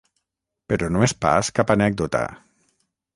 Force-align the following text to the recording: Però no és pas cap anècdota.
Però 0.71 0.87
no 0.95 1.03
és 1.07 1.13
pas 1.25 1.51
cap 1.59 1.73
anècdota. 1.75 2.23